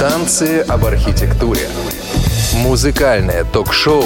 [0.00, 1.68] Танцы об архитектуре.
[2.54, 4.02] Музыкальное ток-шоу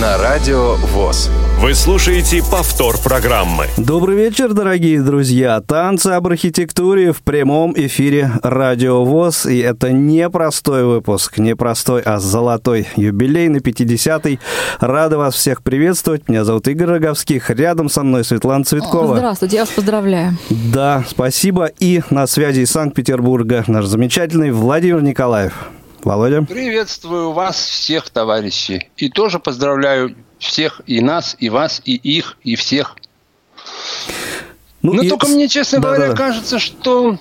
[0.00, 1.32] на Радио ВОЗ.
[1.62, 3.66] Вы слушаете повтор программы.
[3.76, 5.60] Добрый вечер, дорогие друзья.
[5.60, 9.44] Танцы об архитектуре в прямом эфире Радио ВОЗ.
[9.44, 14.40] И это не простой выпуск, не простой, а золотой юбилейный 50-й.
[14.80, 16.30] Рада вас всех приветствовать.
[16.30, 17.50] Меня зовут Игорь Роговских.
[17.50, 19.16] Рядом со мной Светлана Цветкова.
[19.16, 20.38] Здравствуйте, я вас поздравляю.
[20.48, 21.66] Да, спасибо.
[21.78, 25.68] И на связи из Санкт-Петербурга наш замечательный Владимир Николаев.
[26.04, 26.40] Володя.
[26.40, 28.88] Приветствую вас всех, товарищи.
[28.96, 32.96] И тоже поздравляю всех, и нас, и вас, и их, и всех.
[34.82, 35.08] Ну, Но и...
[35.08, 36.16] только мне, честно да, говоря, да.
[36.16, 37.18] кажется, что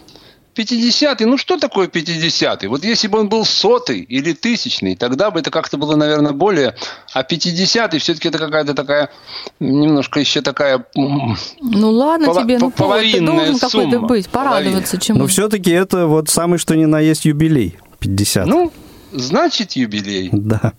[0.55, 2.67] 50-й, ну что такое 50-й?
[2.67, 6.75] Вот если бы он был сотый или тысячный, тогда бы это как-то было, наверное, более...
[7.13, 9.09] А 50-й все-таки это какая-то такая,
[9.59, 10.85] немножко еще такая...
[10.95, 12.41] Ну ладно пол...
[12.41, 15.19] тебе, ну ты должен какой-то быть, порадоваться чему.
[15.19, 18.47] Но все-таки это вот самый что ни на есть юбилей, 50.
[18.47, 18.71] Ну,
[19.11, 20.29] значит юбилей.
[20.31, 20.73] Да.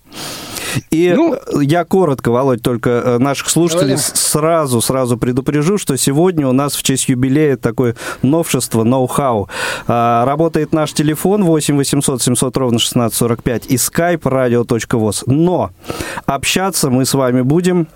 [0.91, 4.05] И ну, я коротко, Володь, только э, наших слушателей давай.
[4.15, 9.49] сразу, сразу предупрежу, что сегодня у нас в честь юбилея такое новшество, ноу-хау.
[9.87, 15.25] А, работает наш телефон 8 800 700 ровно 1645 и skype radio.voz.
[15.27, 15.71] Но
[16.27, 17.89] общаться мы с вами будем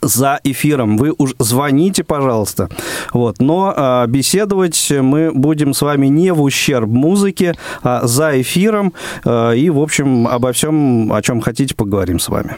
[0.00, 0.96] за эфиром.
[0.96, 2.68] Вы уж звоните, пожалуйста.
[3.12, 3.40] Вот.
[3.40, 8.92] Но а, беседовать мы будем с вами не в ущерб музыке, а за эфиром.
[9.24, 12.56] А, и, в общем, обо всем, о чем хотите, поговорим с вами.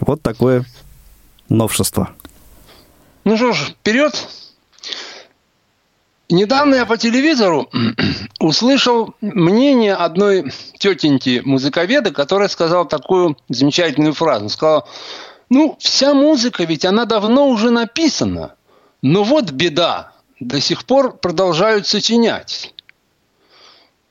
[0.00, 0.64] Вот такое
[1.48, 2.10] новшество.
[3.24, 4.28] Ну что ж, вперед!
[6.28, 7.68] Недавно я по телевизору
[8.40, 14.48] услышал мнение одной тетеньки музыковеда, которая сказала такую замечательную фразу.
[14.48, 14.88] Сказала,
[15.48, 18.54] ну, вся музыка ведь она давно уже написана.
[19.02, 22.72] Но вот беда, до сих пор продолжают сочинять.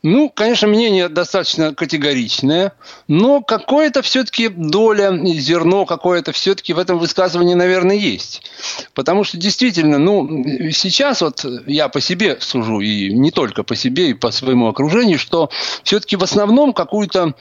[0.07, 2.73] Ну, конечно, мнение достаточно категоричное,
[3.07, 8.43] но какое-то все-таки доля, зерно какое-то все-таки в этом высказывании, наверное, есть.
[8.93, 14.11] Потому что действительно, ну, сейчас вот я по себе сужу, и не только по себе,
[14.11, 15.49] и по своему окружению, что
[15.83, 17.33] все-таки в основном какую-то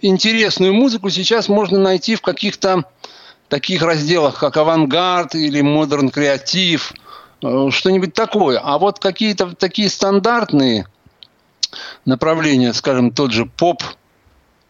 [0.00, 2.84] интересную музыку сейчас можно найти в каких-то
[3.48, 6.92] таких разделах, как авангард или модерн креатив,
[7.42, 8.60] э, что-нибудь такое.
[8.62, 10.86] А вот какие-то такие стандартные
[12.04, 13.82] направления, скажем, тот же поп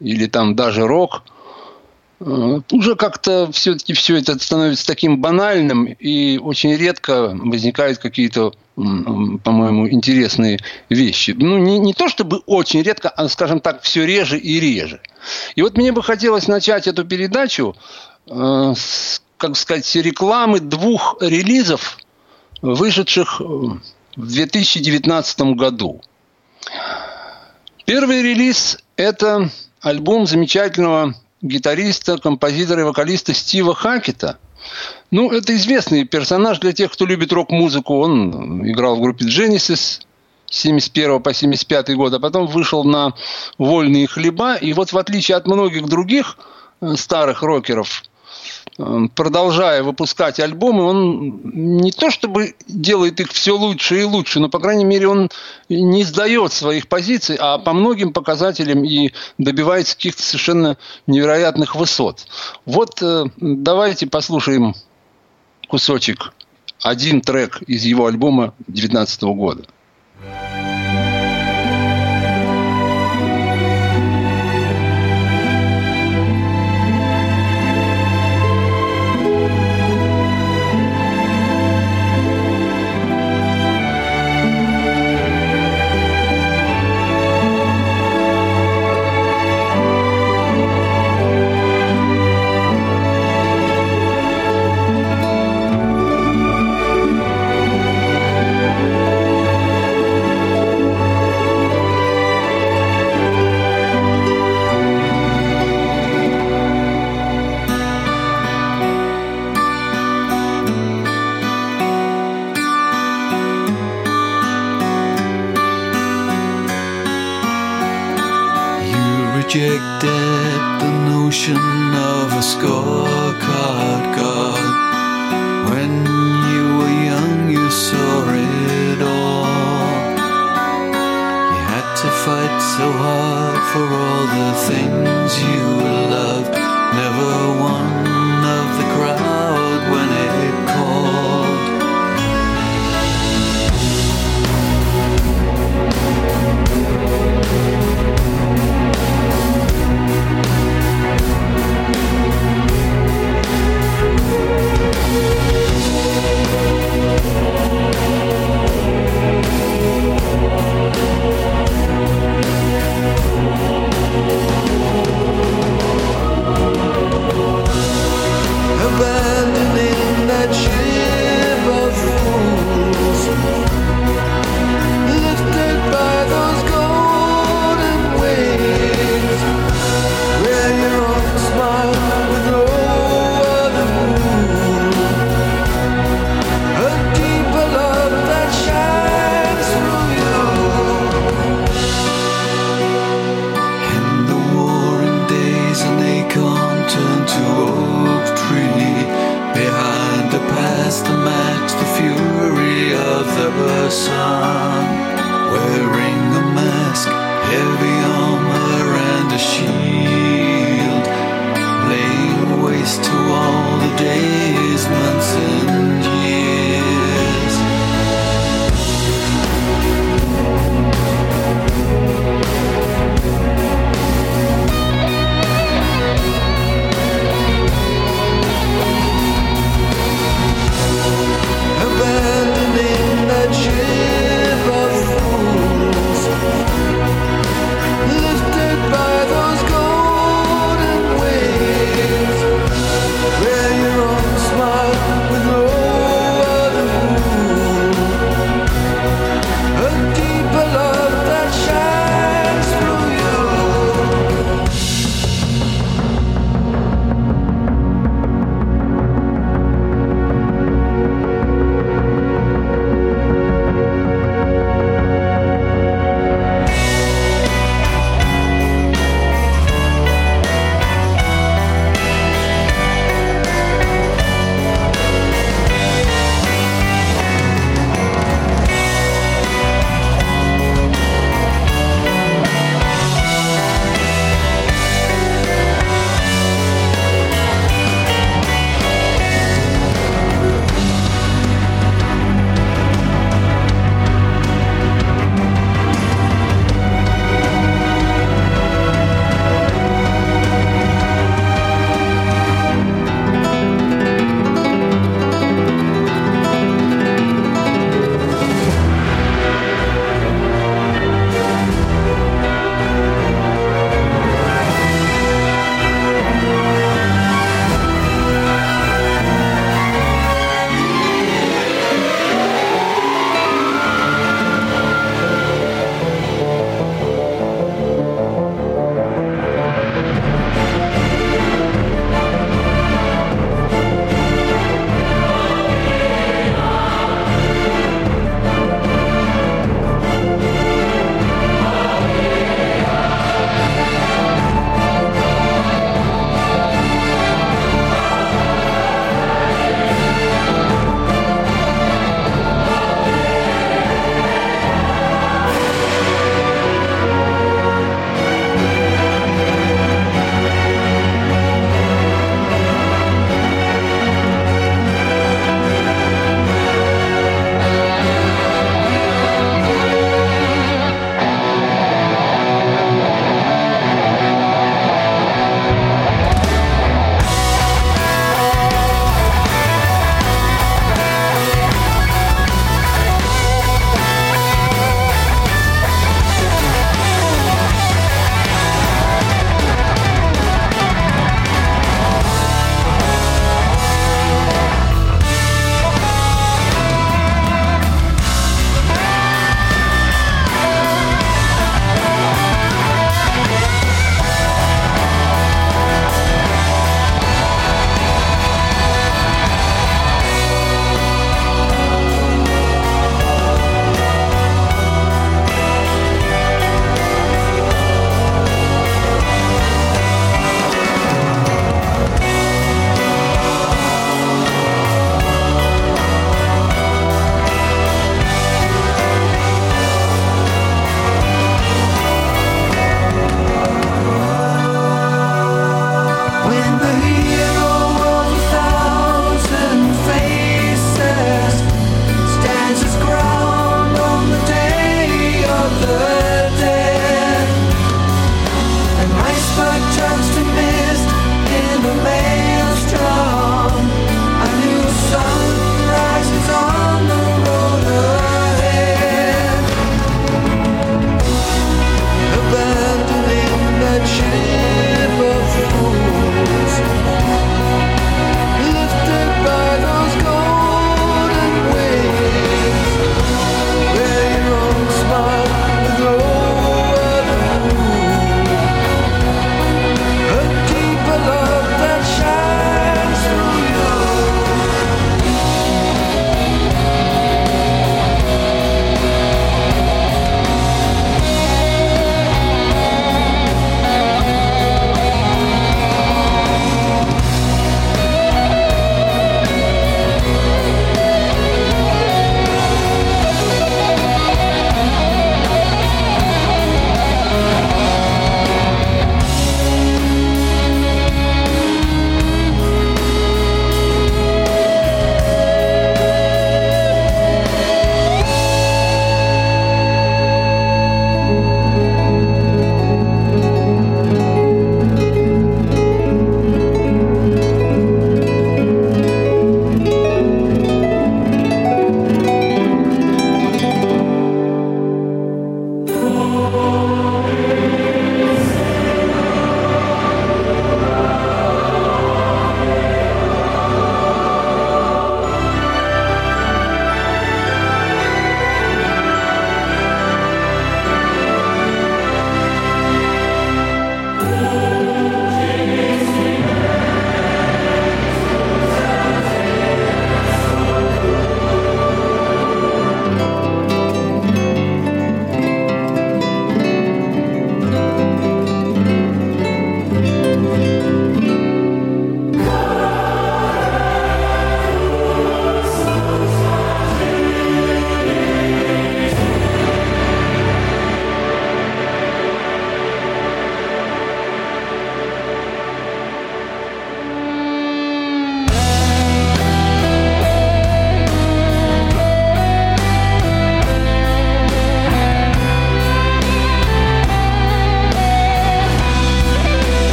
[0.00, 1.22] или там даже рок,
[2.20, 9.88] э, уже как-то все-таки все это становится таким банальным, и очень редко возникают какие-то, по-моему,
[9.88, 11.34] интересные вещи.
[11.36, 15.00] Ну, не, не то чтобы очень редко, а, скажем так, все реже и реже.
[15.56, 17.74] И вот мне бы хотелось начать эту передачу
[18.28, 21.98] как сказать, рекламы двух релизов,
[22.60, 23.80] вышедших в
[24.16, 26.00] 2019 году.
[27.86, 29.50] Первый релиз– это
[29.80, 34.38] альбом замечательного гитариста, композитора и вокалиста Стива Хакета.
[35.10, 38.00] Ну, это известный персонаж для тех, кто любит рок-музыку.
[38.00, 40.00] Он играл в группе Genesis
[40.50, 43.14] с 71 по 75 год, а потом вышел на
[43.56, 44.56] вольные хлеба.
[44.56, 46.36] И вот в отличие от многих других
[46.80, 48.02] э, старых рокеров–
[48.78, 54.60] продолжая выпускать альбомы, он не то чтобы делает их все лучше и лучше, но, по
[54.60, 55.30] крайней мере, он
[55.68, 60.76] не сдает своих позиций, а по многим показателям и добивается каких-то совершенно
[61.08, 62.26] невероятных высот.
[62.66, 64.74] Вот э, давайте послушаем
[65.66, 66.32] кусочек,
[66.80, 69.64] один трек из его альбома 2019 года.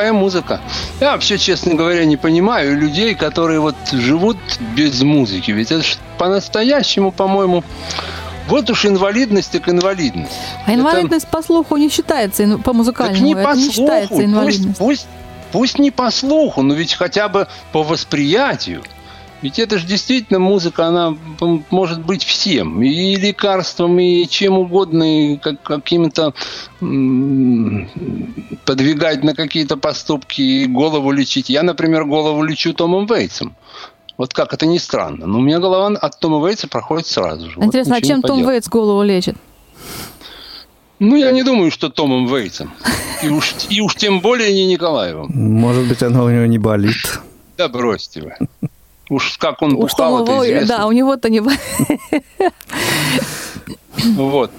[0.00, 0.60] Такая музыка.
[0.98, 4.38] Я вообще, честно говоря, не понимаю людей, которые вот живут
[4.74, 5.50] без музыки.
[5.50, 5.84] Ведь это
[6.16, 7.62] по-настоящему, по-моему,
[8.48, 10.32] вот уж инвалидность так инвалидность.
[10.66, 11.36] А инвалидность это...
[11.36, 13.18] по слуху не считается, по музыкальному.
[13.18, 13.66] Так не по это слуху.
[13.66, 14.78] не считается инвалидность.
[14.78, 15.06] Пусть, пусть,
[15.52, 18.82] пусть не по слуху, но ведь хотя бы по восприятию.
[19.42, 21.16] Ведь это же действительно музыка, она
[21.70, 22.82] может быть всем.
[22.82, 26.34] И лекарством, и чем угодно, и как, каким-то
[28.64, 31.48] подвигать на какие-то поступки, и голову лечить.
[31.48, 33.56] Я, например, голову лечу Томом Вейтсом.
[34.18, 35.26] Вот как это ни странно.
[35.26, 37.58] Но у меня голова от Тома Вейтса проходит сразу же.
[37.58, 39.36] Интересно, вот а чем Том Вейтс голову лечит?
[40.98, 42.74] Ну, я не думаю, что Томом Вейтсом.
[43.22, 45.30] И уж, и уж тем более не Николаевым.
[45.32, 47.20] Может быть, она у него не болит.
[47.56, 48.68] Да бросьте вы.
[49.10, 50.78] Уж как он бухал, это известно.
[50.78, 51.42] Да, у него-то не...
[54.14, 54.52] Вот.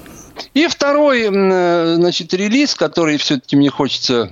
[0.54, 4.30] И второй, э, значит, релиз, который все-таки мне хочется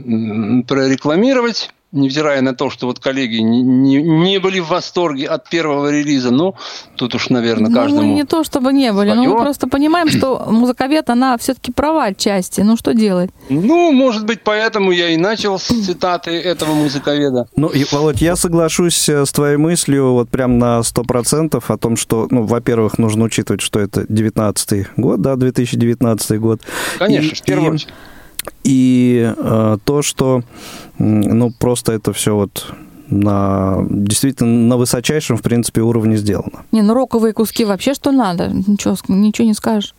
[0.68, 5.92] прорекламировать, невзирая на то, что вот коллеги не, не, не были в восторге от первого
[5.92, 6.56] релиза, ну,
[6.96, 8.02] тут уж, наверное, каждому...
[8.02, 12.06] Ну, не то, чтобы не были, но мы просто понимаем, что музыковед, она все-таки права
[12.06, 13.32] отчасти, ну, что делать?
[13.50, 17.48] Ну, может быть, поэтому я и начал с цитаты этого музыковеда.
[17.56, 21.98] Ну, и, Володь, я соглашусь э, с твоей мыслью вот прям на 100% о том,
[21.98, 26.62] что, ну, во-первых, нужно учитывать, что это 19 год, да, 2019 год.
[27.00, 27.94] Конечно, и, в первую очередь.
[28.64, 30.44] И э, то, что,
[30.98, 32.74] ну, просто это все вот
[33.10, 36.64] на действительно на высочайшем, в принципе, уровне сделано.
[36.72, 39.96] Не, ну роковые куски вообще что надо, ничего, ничего не скажешь.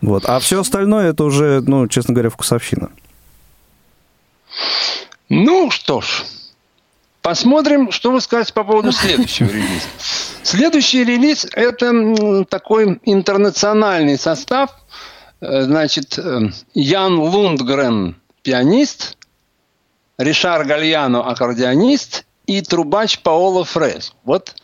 [0.00, 0.24] Вот.
[0.26, 2.90] А все остальное это уже, ну, честно говоря, вкусовщина.
[5.28, 6.24] Ну что ж,
[7.20, 9.86] посмотрим, что вы скажете по поводу следующего релиза.
[10.42, 14.70] Следующий релиз– это такой интернациональный состав–
[15.40, 19.16] значит, э, Ян Лундгрен– пианист,
[20.18, 24.14] Ришар Гальяно– аккордеонист и трубач Паоло Фрес.
[24.24, 24.54] Вот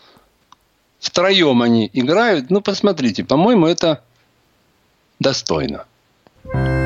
[0.98, 2.50] втроем они играют.
[2.50, 4.02] Ну, посмотрите, по-моему, это
[5.20, 5.86] достойно.
[6.44, 6.83] Bye.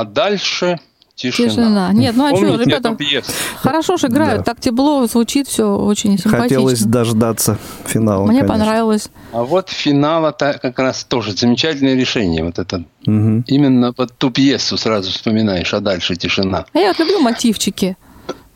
[0.00, 0.78] А дальше
[1.14, 1.50] Тишина.
[1.50, 1.92] Тишина.
[1.92, 2.96] Нет, ну а что, ребята,
[3.56, 4.42] хорошо же играют, Да.
[4.54, 6.40] так тепло звучит, все очень симпатично.
[6.40, 8.22] Хотелось дождаться финала.
[8.26, 8.54] Мне конечно.
[8.54, 9.10] понравилось.
[9.32, 12.42] А вот финал это как раз тоже замечательное решение.
[12.42, 13.44] Вот это Мгм.
[13.46, 16.64] именно под ту пьесу сразу вспоминаешь, а дальше тишина.
[16.72, 17.98] А я вот люблю мотивчики.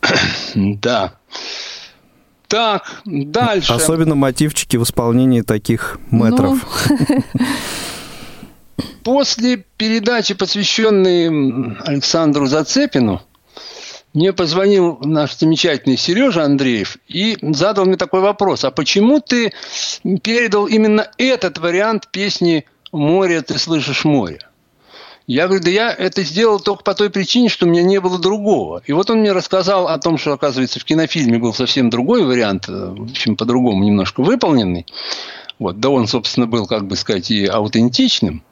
[0.55, 1.13] Да.
[2.49, 3.73] Так, дальше.
[3.73, 6.59] Особенно мотивчики в исполнении таких метров.
[6.89, 6.97] Ну,
[9.05, 13.21] После передачи, посвященной Александру Зацепину,
[14.15, 18.65] мне позвонил наш замечательный Сережа Андреев и задал мне такой вопрос.
[18.65, 19.53] А почему ты
[20.23, 24.39] передал именно этот вариант песни «Море, ты слышишь море»?
[25.27, 28.19] Я говорю, да я это сделал только по той причине, что у меня не было
[28.19, 28.83] другого.
[28.87, 32.69] И вот он мне рассказал о том, что, оказывается, в кинофильме был совсем другой вариант,
[32.69, 34.87] э, в общем, по-другому немножко выполненный.
[35.59, 38.43] Вот, да он, собственно, был, как бы сказать, и аутентичным.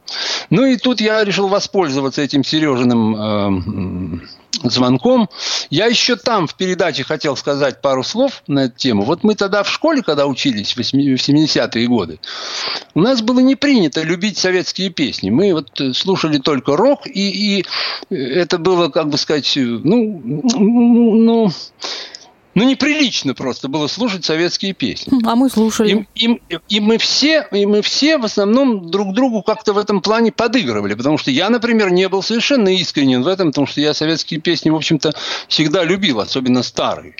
[0.50, 4.20] Ну и тут я решил воспользоваться этим Сережиным э,
[4.64, 5.28] звонком.
[5.70, 9.02] Я еще там в передаче хотел сказать пару слов на эту тему.
[9.02, 12.20] Вот мы тогда в школе, когда учились в 80- в 70-е годы,
[12.94, 15.30] у нас было не принято любить советские песни.
[15.30, 17.66] Мы вот слушали только рок, и, и
[18.10, 21.50] это было, как бы сказать, э, ну, ну,
[22.54, 25.12] ну, неприлично просто было слушать советские песни.
[25.26, 26.06] а мы слушали.
[26.14, 30.00] И, и- и мы все, и мы все в основном друг другу как-то в этом
[30.00, 33.94] плане подыгрывали, потому что я, например, не был совершенно искренен в этом, потому что я
[33.94, 35.12] советские песни, в общем-то,
[35.48, 37.14] всегда любил, особенно старые.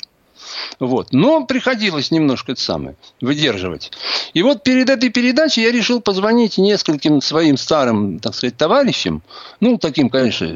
[0.78, 1.12] Вот.
[1.12, 3.90] Но приходилось немножко это самое, выдерживать.
[4.34, 9.22] И вот перед этой передачей я решил позвонить нескольким своим старым, так сказать, товарищам,
[9.60, 10.46] ну, таким, конечно,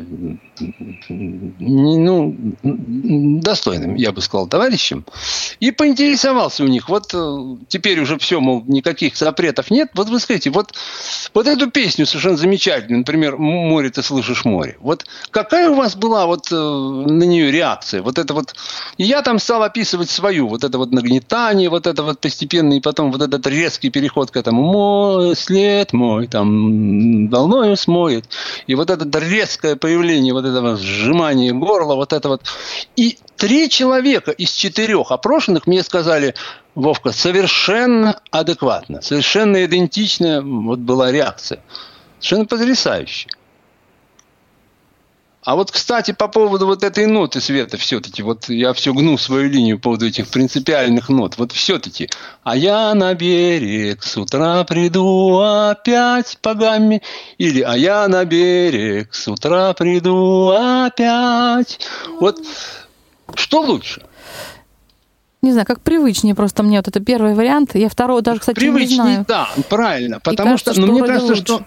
[1.09, 5.05] не- ну, достойным, я бы сказал, товарищам,
[5.61, 10.21] и поинтересовался у них, вот э, теперь уже все, мол, никаких запретов нет, вот вы
[10.21, 10.73] скажите, вот,
[11.35, 16.27] вот эту песню совершенно замечательную, например, «Море, ты слышишь море», вот какая у вас была
[16.27, 18.55] вот э, на нее реакция, вот это вот,
[18.99, 23.23] я там стал описывать свою, вот это вот нагнетание, вот это вот постепенный, потом вот
[23.23, 28.27] этот резкий переход к этому, мой след мой, там, волною смоет,
[28.67, 32.43] и вот это резкое появление вот этого сжимания горла, вот это вот,
[32.97, 36.35] и три человека из четырех опрошенных мне сказали,
[36.77, 41.63] Вовка, совершенно адекватно, совершенно идентичная вот была реакция.
[42.19, 43.29] Совершенно потрясающе.
[45.47, 49.49] А вот, кстати, по поводу вот этой ноты, Света, все-таки, вот я все гну свою
[49.49, 51.39] линию по поводу этих принципиальных нот.
[51.39, 52.11] Вот все-таки,
[52.43, 57.01] а я на берег с утра приду опять по гамме.
[57.39, 61.79] Или, а я на берег с утра приду опять.
[62.19, 62.41] Вот
[63.37, 64.03] что лучше?
[65.43, 67.77] Не знаю, как привычнее просто мне вот это первый вариант.
[67.77, 69.25] Я второго даже, кстати, не Привычнее, знаю.
[69.29, 70.19] да, правильно.
[70.19, 71.43] Потому кажется, что, ну, что мне кажется, лучше.
[71.43, 71.65] что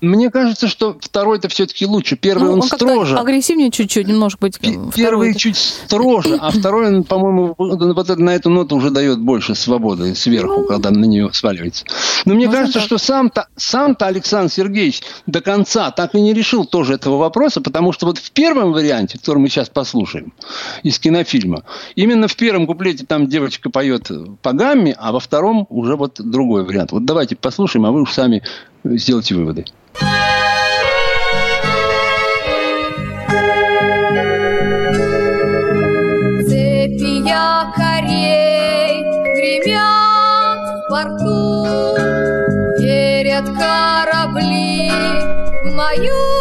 [0.00, 2.16] мне кажется, что второй-то все-таки лучше.
[2.16, 3.16] Первый Ну, он, он строже.
[3.16, 4.58] агрессивнее чуть-чуть, немножко быть.
[4.94, 10.64] Первый чуть строже, а второй, по-моему, вот на эту ноту уже дает больше свободы сверху,
[10.64, 11.84] когда на нее сваливается.
[12.24, 12.86] Но мне Можно кажется, так.
[12.86, 17.92] что сам-то, сам-то Александр Сергеевич до конца так и не решил тоже этого вопроса, потому
[17.92, 20.32] что вот в первом варианте, который мы сейчас послушаем
[20.82, 21.62] из кинофильма,
[21.94, 24.10] именно в первом куплете там девочка поет
[24.42, 26.92] по гамме, а во втором уже вот другой вариант.
[26.92, 28.42] Вот давайте послушаем, а вы уж сами
[28.94, 29.64] сделайте выводы.
[36.48, 39.02] Цепи якорей
[39.34, 41.66] гремят в порту,
[42.80, 44.90] Верят корабли
[45.64, 46.35] в мою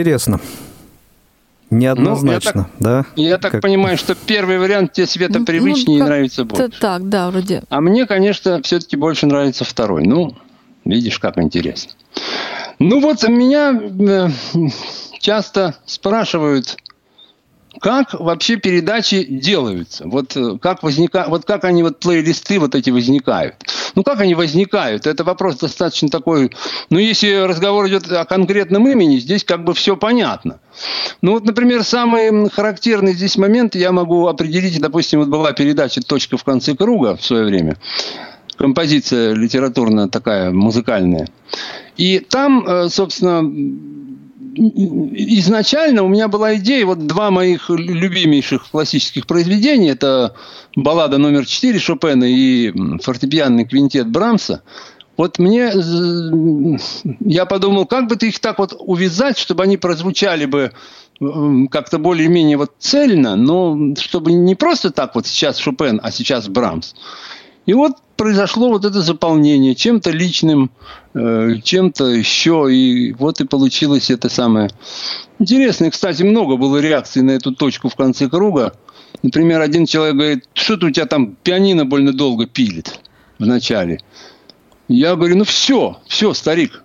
[0.00, 0.40] Интересно.
[1.68, 3.22] Неоднозначно, ну, я так, да?
[3.22, 3.60] Я так как...
[3.60, 6.68] понимаю, что первый вариант тебе света ну, привычнее ну, и нравится больше.
[6.80, 7.62] Так, да, вроде.
[7.68, 10.04] А мне, конечно, все-таки больше нравится второй.
[10.04, 10.34] Ну,
[10.84, 11.92] видишь, как интересно.
[12.80, 14.28] Ну вот меня э,
[15.20, 16.76] часто спрашивают,
[17.80, 20.06] как вообще передачи делаются?
[20.06, 21.24] Вот э, как возника...
[21.28, 23.56] вот как они вот плейлисты вот эти возникают?
[23.94, 25.06] Ну как они возникают?
[25.06, 26.50] Это вопрос достаточно такой.
[26.90, 30.60] Ну если разговор идет о конкретном имени, здесь как бы все понятно.
[31.22, 34.78] Ну вот, например, самый характерный здесь момент я могу определить.
[34.80, 37.76] Допустим, вот была передача "Точка в конце круга" в свое время
[38.60, 41.26] композиция литературная такая, музыкальная.
[41.96, 43.40] И там, э, собственно,
[44.54, 50.34] изначально у меня была идея, вот два моих любимейших классических произведения, это
[50.76, 54.62] баллада номер 4 Шопена и фортепианный квинтет Брамса.
[55.16, 55.70] Вот мне,
[57.20, 60.72] я подумал, как бы ты их так вот увязать, чтобы они прозвучали бы
[61.70, 66.94] как-то более-менее вот цельно, но чтобы не просто так вот сейчас Шопен, а сейчас Брамс.
[67.66, 70.70] И вот произошло вот это заполнение чем-то личным,
[71.14, 74.68] э, чем-то еще, и вот и получилось это самое.
[75.38, 78.74] Интересно, кстати, много было реакций на эту точку в конце круга.
[79.22, 83.00] Например, один человек говорит, что-то у тебя там пианино больно долго пилит
[83.38, 84.00] в начале.
[84.92, 86.82] Я говорю, ну все, все, старик,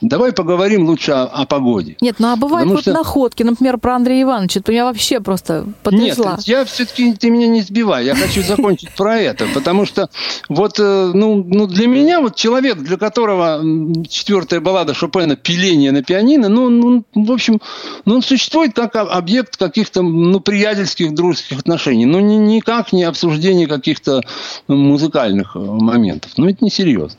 [0.00, 1.98] давай поговорим лучше о, о погоде.
[2.00, 5.20] Нет, ну а бывают Потому вот что- находки, например, про Андрея Ивановича, то я вообще
[5.20, 6.36] просто потрясла.
[6.38, 8.06] Нет, я все-таки ты меня не сбивай.
[8.06, 10.08] Я хочу закончить про это, потому что
[10.48, 13.60] вот э, ну, ну для меня вот человек, для которого
[14.08, 17.60] четвертая баллада Шопена "Пиление на пианино", ну, ну в общем,
[18.06, 23.04] ну, он существует как об- объект каких-то ну приятельских дружеских отношений, но ни- никак не
[23.04, 24.22] обсуждение каких-то
[24.66, 26.32] музыкальных э, моментов.
[26.38, 27.17] Ну это несерьезно.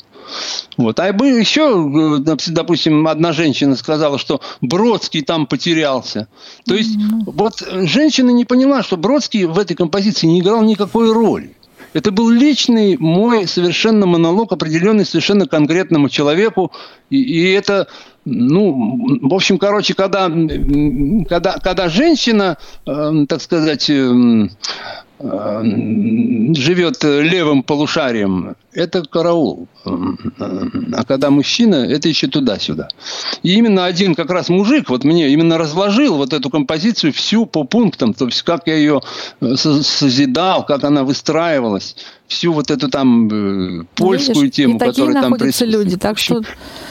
[0.78, 1.00] Вот.
[1.00, 6.28] А еще, э, доп- допустим, одна женщина сказала, что Бродский там потерялся.
[6.66, 11.12] То есть, вот э, женщина не поняла, что Бродский в этой композиции не играл никакой
[11.12, 11.56] роли.
[11.94, 16.72] Это был личный мой совершенно монолог, определенный совершенно конкретному человеку.
[17.10, 17.88] И, и это,
[18.26, 20.30] ну, в общем, короче, когда,
[21.28, 24.52] когда, когда женщина, э, так сказать, эм,
[25.20, 25.64] э,
[26.54, 29.68] живет левым полушарием, это караул.
[29.86, 32.90] А когда мужчина, это еще туда-сюда.
[33.42, 37.64] И именно один как раз мужик вот мне именно разложил вот эту композицию всю по
[37.64, 39.02] пунктам, то есть как я ее
[39.42, 41.96] э, со- созидал, как она выстраивалась,
[42.30, 45.72] всю вот эту там э, польскую Ну, Видишь, тему, и которая там присутствует.
[45.74, 46.42] люди, так что-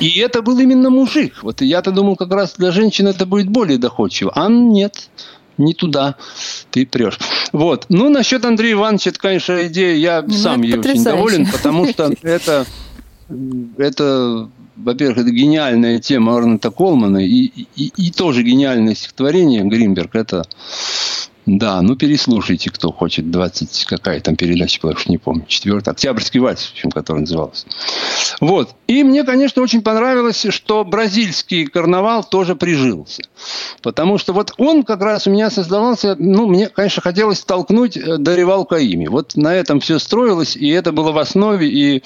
[0.01, 1.38] И это был именно мужик.
[1.42, 4.33] Вот я-то думал, как раз для женщин это будет более доходчиво.
[4.35, 5.09] А нет
[5.57, 6.14] не туда
[6.70, 7.18] ты прешь.
[7.53, 7.87] Вот.
[7.88, 11.16] Ну, насчет Андрея Ивановича, это, конечно, идея, я Ну, сам это ей очень потрясающе.
[11.16, 12.66] доволен, потому что это,
[13.77, 20.14] это во-первых, это гениальная тема Арнольда Колмана и, и, и тоже гениальное стихотворение Гринберг.
[20.14, 20.44] Это
[21.48, 23.30] да, ну переслушайте, кто хочет.
[23.30, 25.46] 20, какая там передача была, не помню.
[25.48, 25.94] Четвертая.
[25.94, 27.66] Октябрьский вальс, в общем, который назывался.
[28.40, 28.74] Вот.
[28.87, 33.22] И мне, конечно, очень понравилось, что бразильский карнавал тоже прижился.
[33.80, 38.18] Потому что вот он как раз у меня создавался, ну, мне, конечно, хотелось толкнуть э,
[38.18, 39.06] Даривал Каими.
[39.06, 42.02] Вот на этом все строилось, и это было в основе, и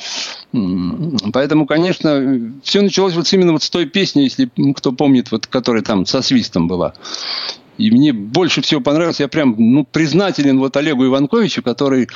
[1.33, 5.83] поэтому, конечно, все началось вот именно вот с той песни, если кто помнит, вот, которая
[5.83, 6.95] там со свистом была.
[7.79, 12.09] И мне больше всего понравилось, я прям ну, признателен вот Олегу Иванковичу, который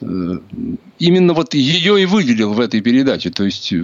[0.00, 0.04] э,
[0.98, 3.30] именно вот ее и выделил в этой передаче.
[3.30, 3.82] То есть э,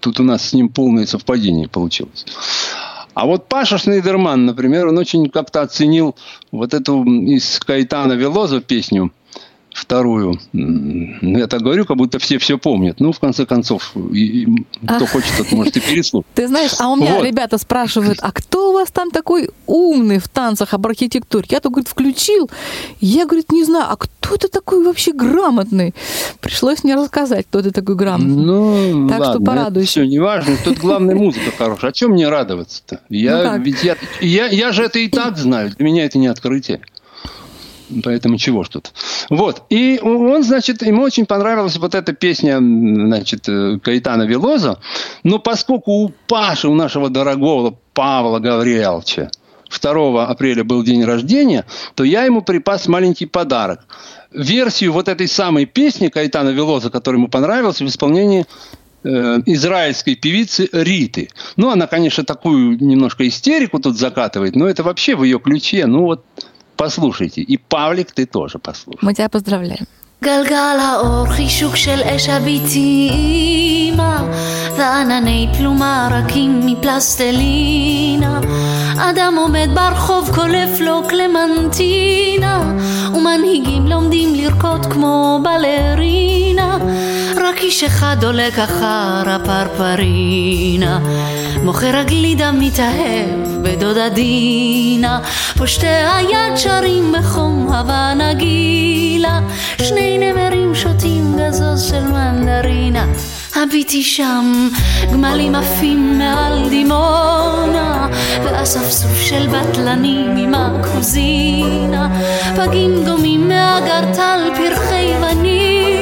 [0.00, 2.24] тут у нас с ним полное совпадение получилось.
[3.12, 6.16] А вот Паша Шнейдерман, например, он очень как-то оценил
[6.50, 9.12] вот эту из Кайтана Велоза песню
[9.74, 10.38] вторую.
[10.52, 13.00] Ну, Я так говорю, как будто все все помнят.
[13.00, 14.46] Ну, в конце концов, и- и
[14.86, 16.26] кто хочет, тот может и переслушать.
[16.34, 17.24] Ты знаешь, а у меня Вот.
[17.26, 21.44] ребята спрашивают, а кто у вас там такой умный в танцах об архитектуре?
[21.50, 22.48] Я-то, говорит, включил.
[23.00, 25.92] Я, говорит, не знаю, а кто это такой вообще грамотный?
[26.40, 28.44] Пришлось мне рассказать, кто ты такой грамотный.
[28.44, 29.90] Ну, Так что ладно, порадуйся.
[29.90, 30.56] все, неважно.
[30.64, 31.90] Тут главная музыка хорошая.
[31.90, 33.00] О чем мне радоваться-то?
[33.08, 35.70] Я, Ну ведь я, я, я же это и так знаю.
[35.76, 36.80] Для меня это не открытие.
[38.02, 38.92] Поэтому чего ж тут.
[39.30, 39.62] Вот.
[39.70, 44.78] И он, значит, ему очень понравилась вот эта песня, значит, э, Каэтана Велоза.
[45.22, 49.30] Но поскольку у Паши, у нашего дорогого Павла Гавриловича,
[49.80, 53.86] 2 апреля был день рождения, то я ему припас маленький подарок.
[54.32, 58.46] Версию вот этой самой песни Каэтана Велоза, которая ему понравилась, в исполнении
[59.04, 61.28] э, израильской певицы Риты.
[61.56, 65.86] Ну, она, конечно, такую немножко истерику тут закатывает, но это вообще в ее ключе.
[65.86, 66.24] Ну, вот
[66.76, 67.40] послушайте.
[67.42, 68.98] И Павлик, ты тоже послушай.
[69.02, 69.86] Мы тебя поздравляем.
[70.24, 74.16] גלגל האור חישוק של אש הביתי אימא
[74.76, 78.40] וענני פלומה רכים מפלסטלינה.
[78.98, 82.72] אדם עומד ברחוב קולף לו קלמנטינה
[83.14, 86.78] ומנהיגים לומדים לרקוד כמו בלרינה.
[87.36, 91.00] רק איש אחד דולק אחר הפרפרינה.
[91.62, 95.20] מוכר הגלידה מתאהב בדודה דינה
[95.58, 98.14] פושטי היד שרים בחום הווה
[99.84, 103.06] שני נמרים שותים גזוז של מנדרינה.
[103.56, 104.68] הביטי שם
[105.12, 108.08] גמלים עפים מעל דימונה
[108.44, 112.08] ואספסוף של בטלנים עם הקוזינה.
[112.56, 115.93] פגים דומים מאגרטל פרחי ונילה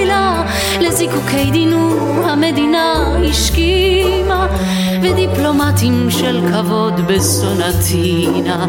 [0.82, 4.46] לזיקוקי דינור המדינה השכימה
[5.02, 8.66] ודיפלומטים של כבוד בסונטינה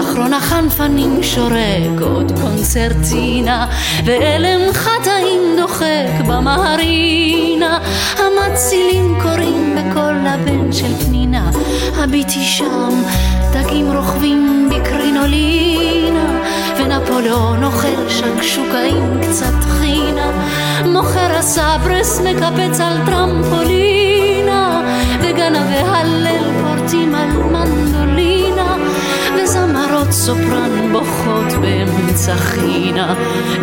[0.00, 3.66] אחרון החנפנים שורק עוד קונצרטינה
[4.04, 7.78] ואלם חטאים דוחק במהרינה.
[8.18, 11.50] המצילים קוראים בקול לבן של פנינה
[11.96, 13.02] הביטי שם
[13.52, 16.40] דגים רוכבים בקרינולינה
[16.78, 20.47] ונפוליאון אוכל שקשוקה עם קצת חינה
[20.86, 24.82] מוכר הסברס מקפץ על טרמפולינה
[25.20, 28.76] וגנבי הלל פורטים על מנדולינה
[29.36, 33.14] וזמרות סופרן בוכות באמצע חינה.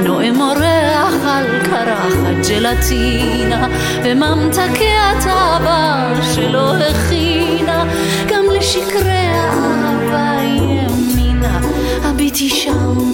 [0.03, 3.67] נואם אורח על קרחת ג'לטינה
[4.03, 7.85] וממתקי התאווה שלא הכינה.
[8.29, 11.59] גם לשקרי האהבה ימינה
[12.03, 13.11] הביטי שם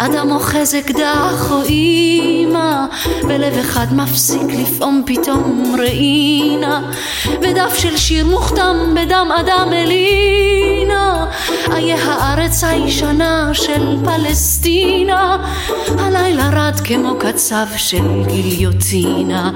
[0.00, 2.84] אדם אוחז אקדח או אימא
[3.28, 6.82] ולב אחד מפסיק לפעום פתאום ראינה
[7.42, 11.26] ודף של שיר מוכתם בדם אדם אלינה.
[11.72, 15.36] איה הארץ הישנה של פלסטינה.
[15.98, 19.50] הלילה רד כמו קצב של גיליוטינה.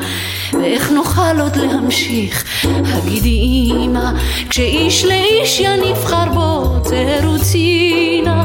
[0.52, 2.44] ואיך נוכל עוד להמשיך?
[2.64, 4.10] הגידי אימא
[4.50, 6.86] כשאיש לאיש יניף חרבות
[7.24, 8.44] רוטינה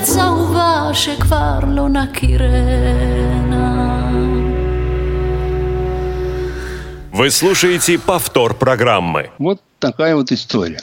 [0.00, 3.66] בארץ אהובה שכבר לא נכירנה
[7.12, 9.30] Вы слушаете повтор программы.
[9.38, 10.80] Вот такая вот история.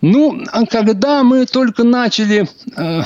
[0.00, 3.02] Ну, а когда мы только начали э,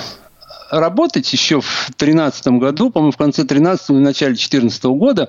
[0.70, 5.28] работать еще в тринадцатом году, по-моему, в конце 13 и начале 14 года,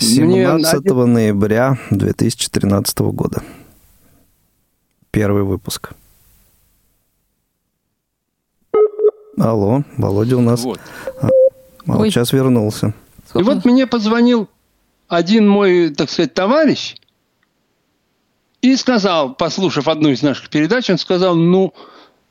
[0.00, 3.42] мне 17 ноября 2013 года.
[5.10, 5.94] Первый выпуск.
[9.37, 10.63] Алло, Володя у нас.
[10.63, 10.79] Вот.
[11.21, 11.27] А,
[11.85, 12.93] вот сейчас вернулся.
[13.35, 14.47] И вот мне позвонил
[15.07, 16.95] один мой, так сказать, товарищ
[18.61, 21.73] и сказал, послушав одну из наших передач, он сказал, ну,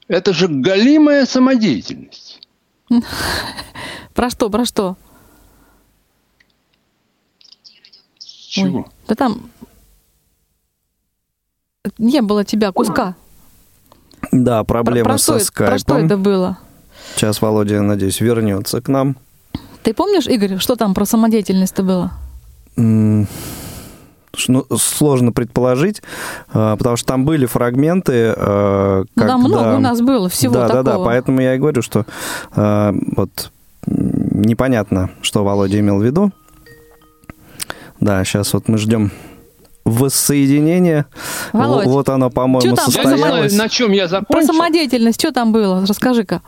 [0.09, 2.41] это же галимая самодеятельность.
[4.15, 4.97] Про что, про что?
[8.19, 8.79] Чего?
[8.81, 9.51] Ой, да там
[11.99, 13.15] не было тебя куска.
[14.33, 16.07] Да, Про, проблема про со что, это- про что скайпом.
[16.07, 16.59] это было?
[17.17, 19.17] Сейчас Володя, надеюсь, вернется к нам.
[19.83, 22.13] Ты помнишь, Игорь, что там про самодеятельность-то было?
[22.77, 23.27] Ну,
[24.77, 26.03] сложно предположить,
[26.53, 29.33] а, потому что там были фрагменты, а, когда...
[29.33, 30.85] там много у нас было всего да, такого.
[30.85, 32.05] да, да, поэтому я и говорю, что
[32.55, 33.51] а, вот
[33.87, 36.33] непонятно, что Володя имел в виду.
[37.99, 39.11] Да, сейчас вот мы ждем
[39.87, 41.07] воссоединения.
[41.55, 43.57] Володь, вот оно, по-моему, там Я не знаю, состоялось.
[43.57, 44.47] на чем я Про закончил.
[44.49, 45.87] самодеятельность, что там было?
[45.87, 46.43] Расскажи-ка.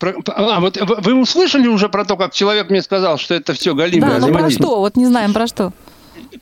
[0.00, 3.74] Про- а, вот вы услышали уже про то, как человек мне сказал, что это все
[3.74, 4.80] галимая Да, ну про что?
[4.80, 5.72] Вот не знаем про что.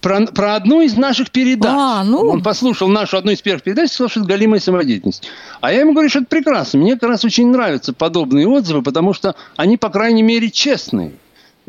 [0.01, 1.73] Про, про одну из наших передач.
[1.75, 2.21] А, ну.
[2.21, 5.29] Он послушал нашу одну из первых передач и сказал, что это галимая самодеятельность.
[5.61, 6.79] А я ему говорю, что это прекрасно.
[6.79, 11.15] Мне как раз очень нравятся подобные отзывы, потому что они, по крайней мере, честные.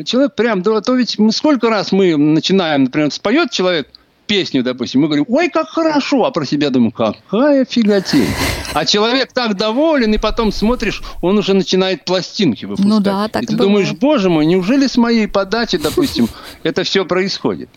[0.06, 3.90] Человек прям, да, то ведь мы сколько раз мы начинаем, например, споет человек
[4.30, 8.30] песню, допустим, мы говорим, ой, как хорошо, а про себя думаем, какая фиготень.
[8.74, 12.88] А человек так доволен, и потом смотришь, он уже начинает пластинки выпускать.
[12.88, 13.72] Ну да, так и ты бывает.
[13.72, 16.30] думаешь, боже мой, неужели с моей подачи, допустим,
[16.62, 17.70] это все происходит?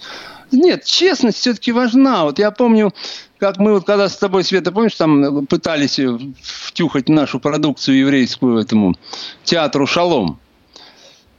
[0.53, 2.25] Нет, честность все-таки важна.
[2.25, 2.93] Вот я помню,
[3.39, 5.99] как мы вот когда с тобой, Света, помнишь, там пытались
[6.43, 8.95] втюхать нашу продукцию еврейскую этому
[9.45, 10.39] театру «Шалом».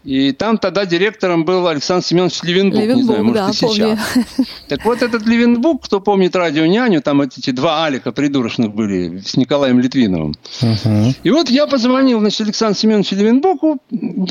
[0.03, 2.79] И там тогда директором был Александр Семенович Левенбук.
[2.79, 3.99] не Левенбук, знаю, может, да, и сейчас.
[4.09, 4.25] помню.
[4.67, 9.37] Так вот этот Левенбук, кто помнит радио «Няню», там эти два Алика придурочных были с
[9.37, 10.35] Николаем Литвиновым.
[10.61, 11.13] Мгм.
[11.23, 13.79] И вот я позвонил, значит, Александру Семеновичу Левенбуку.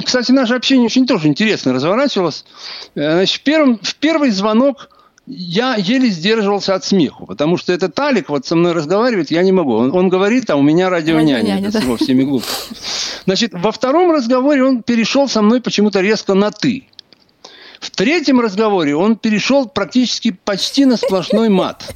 [0.04, 2.44] Кстати, наше общение очень тоже интересно разворачивалось.
[2.94, 4.88] Э, Значит, в, первом, в первый звонок
[5.26, 9.52] я еле сдерживался от смеху, потому что этот Алик вот со мной разговаривает, я не
[9.52, 9.74] могу.
[9.74, 11.86] Он, он говорит, а у меня радионяня, Радионяня, это да.
[11.86, 12.78] со всеми глупостями.
[13.24, 16.88] Значит, во втором разговоре он перешел со мной почему-то резко на «ты».
[17.80, 21.92] В третьем разговоре он перешел практически почти на сплошной мат.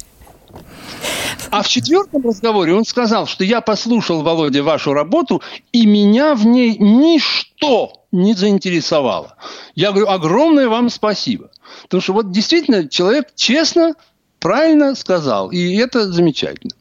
[1.49, 6.45] А в четвертом разговоре он сказал, что я послушал, Володя, вашу работу, и меня в
[6.45, 9.35] ней ничто не заинтересовало.
[9.75, 11.49] Я говорю, огромное вам спасибо.
[11.83, 13.95] Потому что вот действительно человек честно,
[14.39, 15.51] правильно сказал.
[15.51, 16.73] И это замечательно.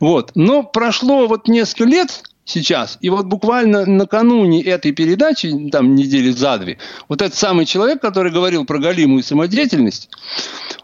[0.00, 0.32] Вот.
[0.34, 6.58] Но прошло вот несколько лет сейчас, и вот буквально накануне этой передачи, там недели за
[6.58, 10.08] две, вот этот самый человек, который говорил про галимую самодеятельность,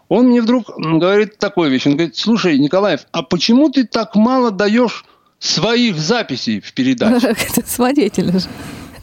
[0.09, 1.87] он мне вдруг говорит такую вещь.
[1.87, 5.05] Он говорит, слушай, Николаев, а почему ты так мало даешь
[5.39, 7.27] своих записей в передаче?
[7.57, 8.47] Это самодеятельно же.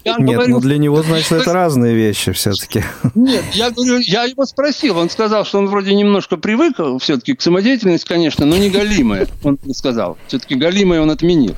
[0.04, 2.82] Я Нет, говорю, ну для него, значит, это разные вещи все-таки.
[3.14, 7.42] Нет, я говорю, я его спросил, он сказал, что он вроде немножко привык все-таки к
[7.42, 10.16] самодеятельности, конечно, но не галимая, он сказал.
[10.26, 11.54] Все-таки галимая он отменил.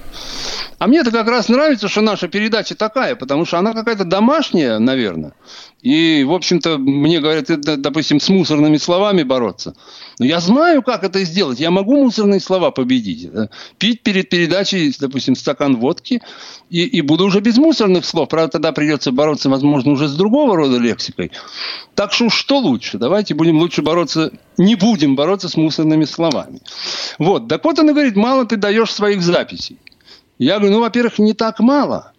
[0.78, 4.80] А мне это как раз нравится, что наша передача такая, потому что она какая-то домашняя,
[4.80, 5.32] наверное.
[5.80, 9.74] И, в общем-то, мне говорят, это, допустим, с мусорными словами бороться.
[10.22, 11.58] Но я знаю, как это сделать.
[11.58, 13.32] Я могу мусорные слова победить.
[13.32, 13.48] Да.
[13.78, 16.22] Пить перед передачей, допустим, стакан водки,
[16.70, 18.28] и, и буду уже без мусорных слов.
[18.28, 21.32] Правда, тогда придется бороться, возможно, уже с другого рода лексикой.
[21.96, 22.98] Так что что лучше?
[22.98, 26.60] Давайте будем лучше бороться, не будем бороться с мусорными словами.
[27.18, 27.48] Вот.
[27.48, 29.76] Так вот, она говорит, мало ты даешь своих записей.
[30.38, 32.12] Я говорю, ну, во-первых, не так мало.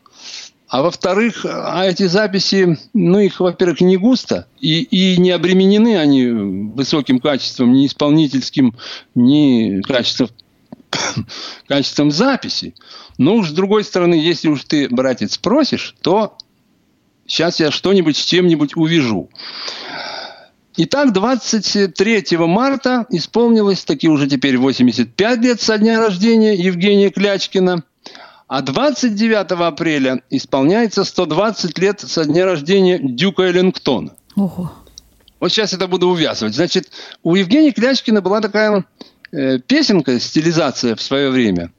[0.74, 6.26] А во-вторых, а эти записи, ну, их, во-первых, не густо, и, и не обременены они
[6.26, 8.76] высоким качеством, ни исполнительским,
[9.14, 10.30] ни качеством,
[11.68, 12.74] качеством записи.
[13.20, 16.40] Но уж с другой стороны, если уж ты, братец, просишь, то
[17.28, 19.30] сейчас я что-нибудь с чем-нибудь увижу.
[20.76, 27.84] Итак, 23 марта исполнилось таки уже теперь 85 лет со дня рождения Евгения Клячкина.
[28.54, 34.14] А 29 апреля исполняется 120 лет со дня рождения Дюка Эллингтона.
[34.36, 34.72] Ого.
[35.40, 36.54] Вот сейчас это буду увязывать.
[36.54, 36.92] Значит,
[37.24, 38.86] у Евгения Клячкина была такая
[39.32, 41.72] э, песенка, стилизация в свое время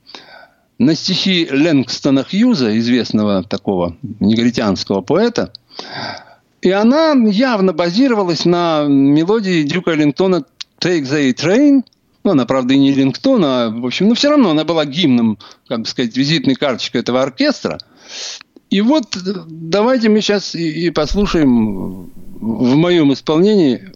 [0.80, 5.52] на стихи Ленгстона Хьюза, известного такого негритянского поэта.
[6.60, 10.44] И она явно базировалась на мелодии Дюка Эллингтона
[10.80, 11.84] «Take the Train»,
[12.24, 15.38] ну, она, правда, и не Лингтон, а, в общем, но все равно она была гимном,
[15.68, 17.78] как бы сказать, визитной карточкой этого оркестра.
[18.70, 22.10] И вот э, давайте мы сейчас и, и послушаем
[22.40, 23.92] в моем исполнении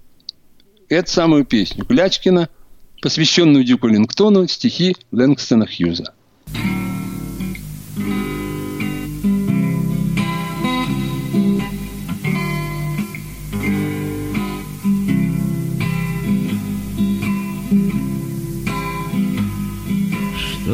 [0.88, 2.48] эту самую песню Клячкина,
[3.00, 6.12] посвященную Дюку Лингтону, стихи Лэнгстона Хьюза.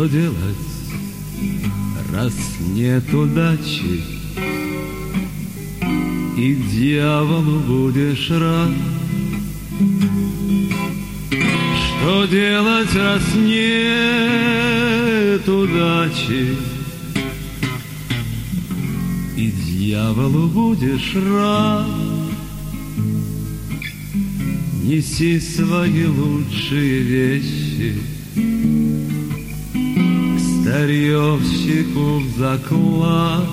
[0.04, 0.64] Что делать,
[2.12, 2.34] раз
[2.74, 4.02] нет удачи?
[6.36, 8.68] И дьяволу будешь рад.
[11.86, 16.54] Что делать, раз нет удачи?
[19.38, 21.86] И дьяволу будешь рад.
[24.82, 28.13] Неси свои лучшие вещи
[30.64, 33.44] старьевщику в заклад.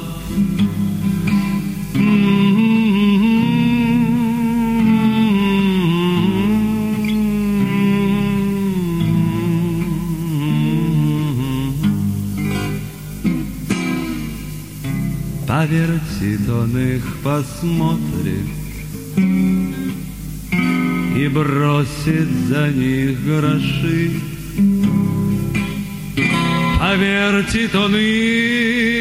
[15.48, 18.48] Повертит он их, посмотрит
[21.16, 24.12] И бросит за них гроши
[26.92, 28.98] Повертит он их,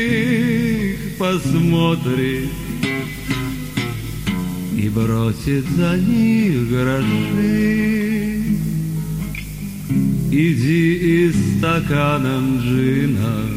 [1.18, 2.48] посмотрит
[4.76, 8.44] И бросит за них гроши.
[10.30, 13.48] Иди и стаканом джина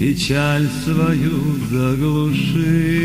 [0.00, 3.02] Печаль свою заглуши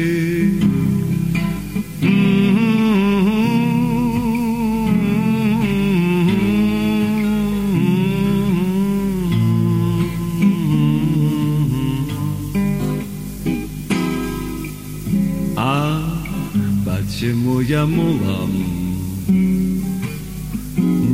[17.67, 18.51] я мулам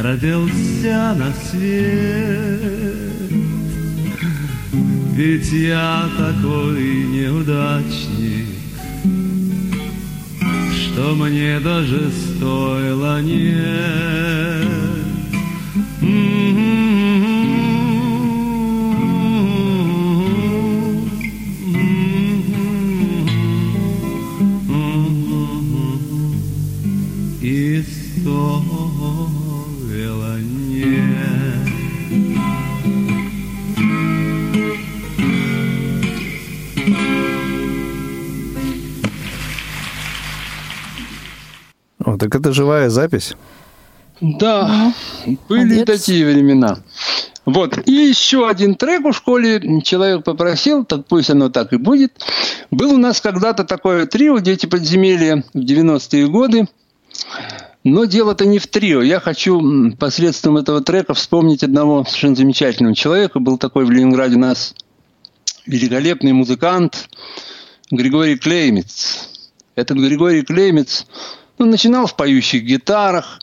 [0.10, 2.60] родился на свет.
[5.14, 8.48] Ведь я такой неудачник,
[10.72, 12.10] что мне даже
[12.40, 14.89] стоило нет.
[42.20, 43.36] Так это живая запись.
[44.22, 44.94] Да,
[45.50, 45.86] были молодец.
[45.86, 46.80] такие времена.
[47.46, 52.14] Вот, и еще один трек в школе человек попросил, так пусть оно так и будет.
[52.70, 56.68] Был у нас когда-то такое трио «Дети подземелья» в 90-е годы.
[57.84, 59.02] Но дело-то не в трио.
[59.02, 63.40] Я хочу посредством этого трека вспомнить одного совершенно замечательного человека.
[63.40, 64.76] Был такой в Ленинграде у нас
[65.66, 67.10] великолепный музыкант
[67.90, 69.30] Григорий Клеймец.
[69.76, 71.06] Этот Григорий Клеймец
[71.60, 73.40] ну, начинал в поющих гитарах.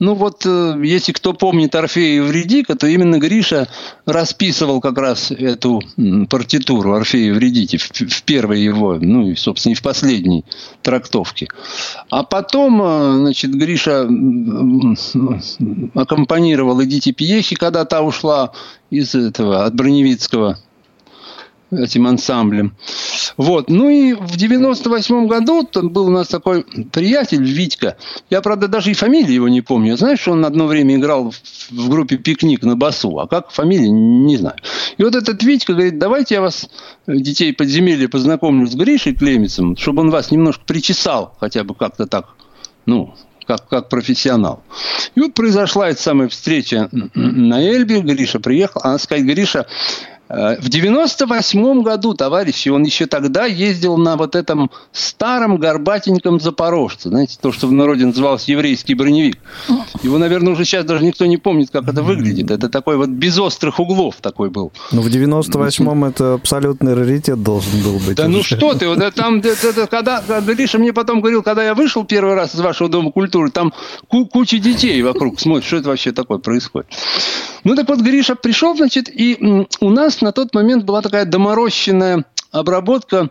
[0.00, 3.68] Ну вот, э, если кто помнит Орфея и Евредика, то именно Гриша
[4.06, 5.82] расписывал как раз эту
[6.30, 10.46] партитуру Орфея и в, в первой его, ну и, собственно, и в последней
[10.82, 11.48] трактовке.
[12.08, 14.08] А потом, э, значит, Гриша
[15.94, 18.52] аккомпанировал Эдите Пьехи, когда та ушла
[18.88, 20.58] из этого, от Броневицкого
[21.70, 22.74] этим ансамблем.
[23.36, 23.68] Вот.
[23.70, 27.96] Ну и в 98 году там был у нас такой приятель Витька.
[28.28, 29.96] Я, правда, даже и фамилии его не помню.
[29.96, 31.30] Знаешь, он одно время играл
[31.70, 33.18] в- группе «Пикник» на басу.
[33.18, 34.56] А как фамилия, не знаю.
[34.98, 36.68] И вот этот Витька говорит, давайте я вас,
[37.06, 42.06] э, детей подземелья, познакомлю с Гришей Клемицем, чтобы он вас немножко причесал, хотя бы как-то
[42.06, 42.26] так,
[42.86, 43.14] ну,
[43.46, 44.62] как, как профессионал.
[45.16, 48.00] И вот произошла эта самая встреча на Эльбе.
[48.00, 48.80] Гриша приехал.
[48.84, 49.66] Она сказать, Гриша,
[50.30, 57.08] в 98 году, товарищи, он еще тогда ездил на вот этом старом горбатеньком Запорожце.
[57.08, 59.38] Знаете, то, что в народе называлось еврейский броневик.
[60.02, 62.50] Его, наверное, уже сейчас даже никто не помнит, как это выглядит.
[62.50, 64.72] Это такой вот без острых углов такой был.
[64.92, 68.16] Ну, в 98-м это абсолютный раритет должен был быть.
[68.16, 72.04] Да ну что ты, вот там, это- когда, Гриша мне потом говорил, когда я вышел
[72.04, 73.72] первый раз из вашего дома культуры, там
[74.08, 76.88] ку- куча детей вокруг смотрят, что это вообще такое происходит.
[77.64, 79.36] Ну так вот Гриша пришел, значит, и
[79.80, 83.30] у нас на тот момент была такая доморощенная обработка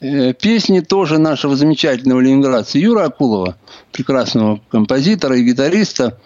[0.00, 3.56] э, песни тоже нашего замечательного ленинградца Юра Акулова,
[3.92, 6.18] прекрасного композитора и гитариста.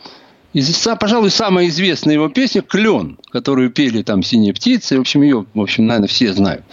[0.54, 4.96] И, са- пожалуй, самая известная его песня «Клен», которую пели там «Синие птицы».
[4.96, 6.64] В общем, ее, в общем, наверное, все знают.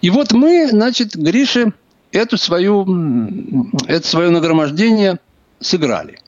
[0.00, 1.72] И вот мы, значит, Грише
[2.12, 2.86] эту свою,
[3.86, 5.18] это свое нагромождение
[5.60, 6.20] сыграли.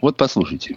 [0.00, 0.76] Вот послушайте.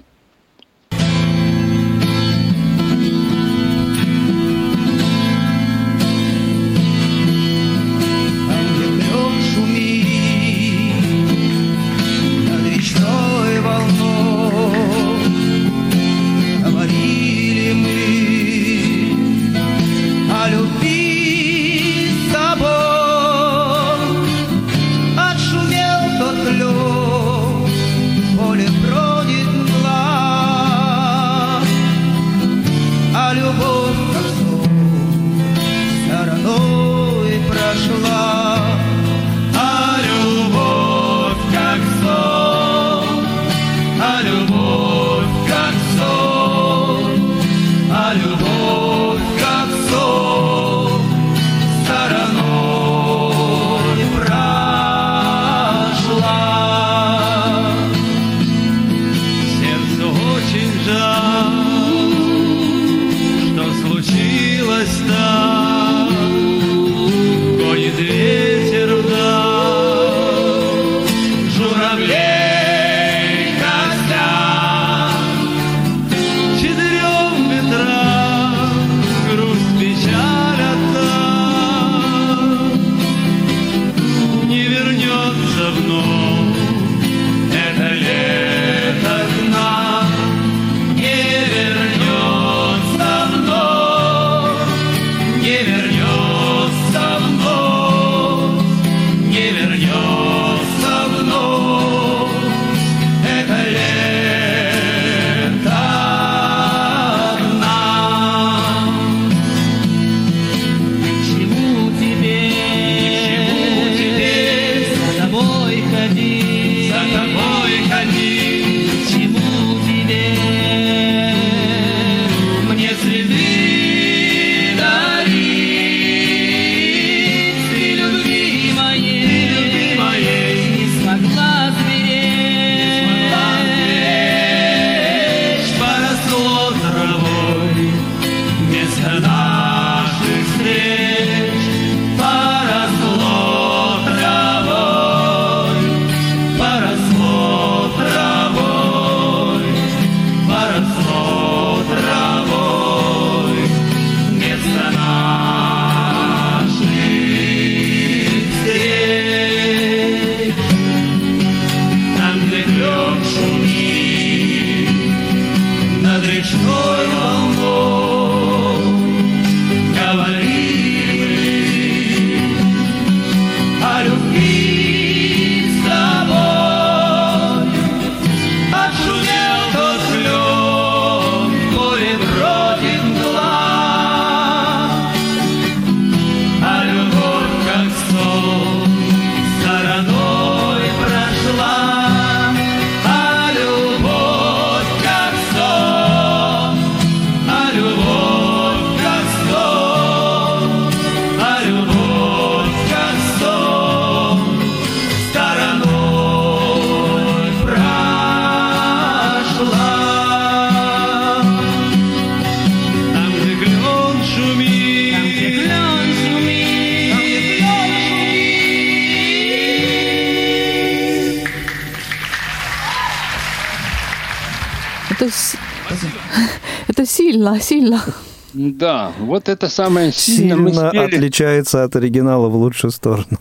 [228.75, 231.15] Да, вот это самое сильно мы Сильно спели.
[231.15, 233.37] отличается от оригинала в лучшую сторону.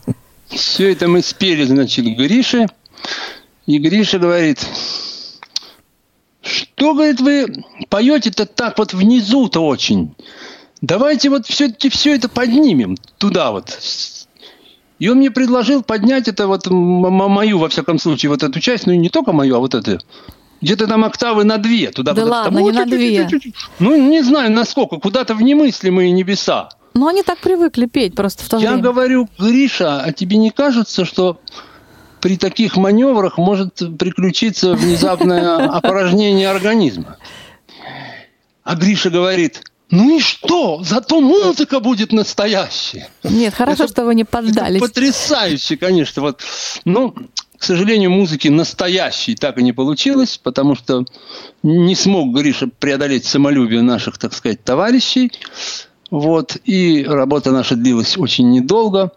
[0.48, 2.66] Все это мы спели, значит, Грише.
[3.66, 4.64] И Гриша говорит,
[6.42, 10.14] что, говорит, вы поете-то так вот внизу-то очень.
[10.80, 13.76] Давайте вот все-таки все это поднимем туда вот.
[14.98, 18.94] И он мне предложил поднять это вот мою, во всяком случае, вот эту часть, ну
[18.94, 19.98] не только мою, а вот это.
[20.60, 21.90] Где-то там октавы на две.
[21.90, 23.28] Туда Да ладно, там, не на две.
[23.78, 24.96] Ну, не знаю, насколько.
[24.96, 26.70] Куда-то в немыслимые небеса.
[26.94, 28.82] Но они так привыкли петь просто в то Я время.
[28.82, 31.38] говорю, Гриша, а тебе не кажется, что
[32.22, 37.18] при таких маневрах может приключиться внезапное опорожнение организма?
[38.64, 40.82] А Гриша говорит, ну и что?
[40.82, 43.08] Зато музыка будет настоящая.
[43.22, 44.80] Нет, хорошо, Это- что вы не Это поддались.
[44.80, 46.22] потрясающе, конечно.
[46.22, 46.40] Вот.
[46.84, 47.14] Но,
[47.58, 51.04] к сожалению, музыки настоящей так и не получилось, потому что
[51.62, 55.32] не смог Гриша преодолеть самолюбие наших, так сказать, товарищей.
[56.10, 56.56] Вот.
[56.64, 59.12] И работа наша длилась очень недолго.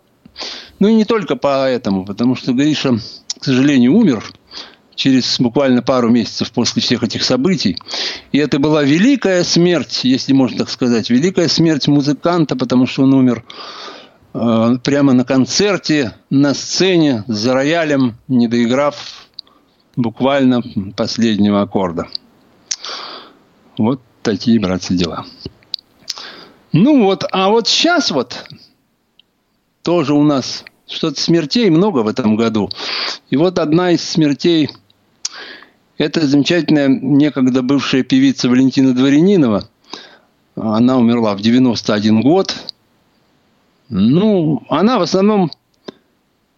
[0.80, 3.00] Ну и не только поэтому, потому что Гриша,
[3.40, 4.24] к сожалению, умер
[4.96, 7.78] через буквально пару месяцев после всех этих событий.
[8.32, 13.14] И это была великая смерть, если можно так сказать, великая смерть музыканта, потому что он
[13.14, 13.44] умер
[14.34, 19.28] прямо на концерте, на сцене, за роялем, не доиграв
[19.96, 20.62] буквально
[20.96, 22.08] последнего аккорда.
[23.78, 25.26] Вот такие, братцы, дела.
[26.72, 28.46] Ну вот, а вот сейчас вот
[29.82, 32.70] тоже у нас что-то смертей много в этом году.
[33.30, 34.70] И вот одна из смертей–
[35.98, 39.68] это замечательная некогда бывшая певица Валентина Дворянинова.
[40.56, 42.56] Она умерла в 91 год.
[43.90, 45.52] Ну, она в основном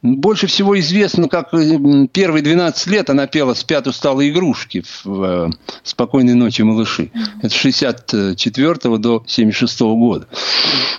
[0.02, 5.50] больше всего известна, как э, первые 12 лет она пела «Спят усталые игрушки» в э,
[5.84, 7.12] «Спокойной ночи, малыши».
[7.40, 10.28] Это с 64 до 76 года.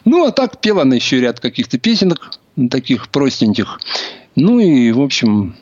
[0.04, 2.38] Ну, а так пела она еще ряд каких-то песенок,
[2.70, 3.80] таких простеньких.
[4.36, 5.56] Ну и, в общем,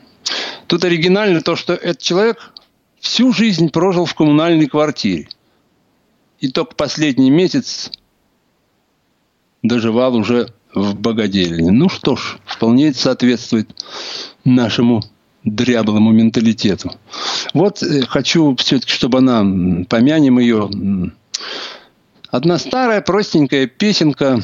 [0.67, 2.53] тут оригинально то, что этот человек
[2.99, 5.27] всю жизнь прожил в коммунальной квартире.
[6.39, 7.91] И только последний месяц
[9.63, 11.71] доживал уже в богадельне.
[11.71, 13.69] Ну что ж, вполне соответствует
[14.45, 15.03] нашему
[15.43, 16.91] дряблому менталитету.
[17.53, 19.39] Вот э, хочу все-таки, чтобы она,
[19.89, 20.69] помянем ее,
[22.29, 24.39] одна старая простенькая песенка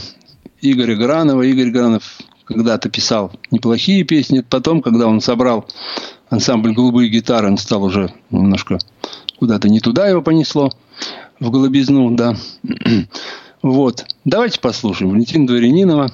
[0.61, 1.43] Игоря Гранова.
[1.43, 4.43] Игорь Гранов когда-то писал неплохие песни.
[4.47, 5.67] Потом, когда он собрал
[6.30, 8.80] ансамбль «Голубые гитары», он стал уже немножко
[9.39, 10.71] куда-то не туда его понесло,
[11.39, 12.36] в голубизну, да.
[13.62, 14.05] Вот.
[14.26, 16.12] Давайте послушаем Валентина Дворянинова.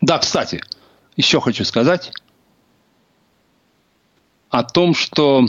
[0.00, 0.62] Да, кстати,
[1.16, 2.12] еще хочу сказать
[4.50, 5.46] о том, что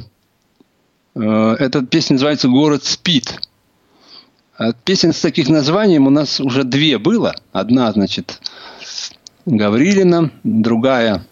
[1.16, 1.20] э,
[1.60, 3.40] эта песня называется «Город спит».
[4.56, 7.34] А Песен с таких названием у нас уже две было.
[7.52, 8.40] Одна, значит,
[9.46, 11.26] Гаврилина, другая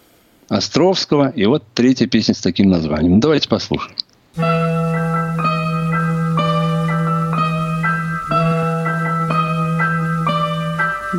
[0.50, 3.20] Островского, и вот третья песня с таким названием.
[3.20, 3.96] Давайте послушаем.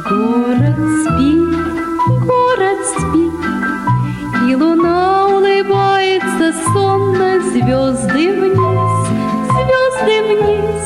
[0.09, 1.55] Город спит,
[2.27, 3.33] город спит,
[4.49, 9.09] И луна улыбается сонно, Звезды вниз,
[9.53, 10.85] звезды вниз,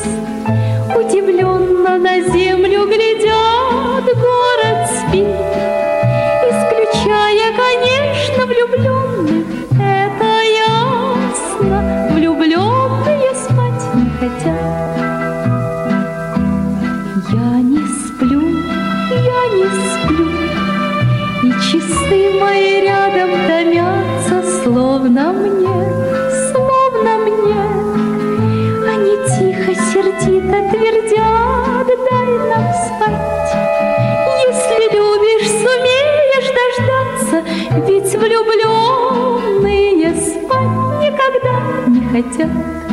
[0.95, 3.46] Удивленно на землю глядят,
[24.97, 25.77] словно мне,
[26.51, 27.61] словно мне.
[28.89, 33.51] Они тихо, сердито твердят, дай нам спать.
[34.47, 37.37] Если любишь, сумеешь дождаться,
[37.87, 41.55] ведь влюбленные спать никогда
[41.87, 42.86] не хотят.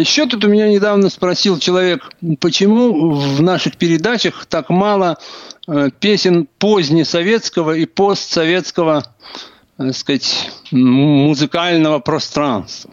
[0.00, 5.18] Еще тут у меня недавно спросил человек, почему в наших передачах так мало
[5.68, 9.04] э, песен позднесоветского и постсоветского,
[9.76, 12.90] так сказать, м- музыкального пространства.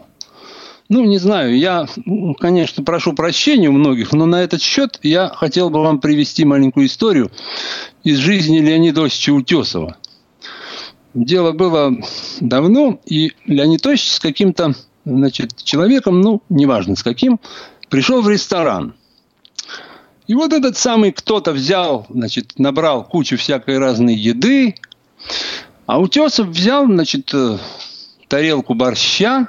[0.88, 1.86] Ну, не знаю, я,
[2.40, 6.86] конечно, прошу прощения у многих, но на этот счет я хотел бы вам привести маленькую
[6.86, 7.30] историю
[8.04, 9.98] из жизни Леонида Осича Утесова.
[11.12, 11.94] Дело было
[12.40, 14.74] давно, и Леонид Осич с каким-то
[15.16, 17.40] значит, человеком, ну, неважно с каким,
[17.88, 18.94] пришел в ресторан.
[20.26, 24.74] И вот этот самый кто-то взял, значит, набрал кучу всякой разной еды,
[25.86, 27.56] а Утесов взял, значит, э,
[28.28, 29.48] тарелку борща,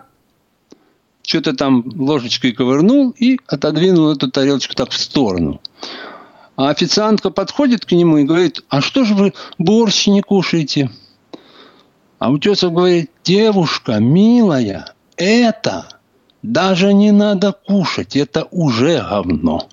[1.21, 5.61] что-то там ложечкой ковырнул и отодвинул эту тарелочку так в сторону.
[6.55, 10.89] А официантка подходит к нему и говорит, а что же вы борщ не кушаете?
[12.19, 15.85] А Утесов говорит, девушка, милая, это
[16.41, 19.67] даже не надо кушать, это уже говно.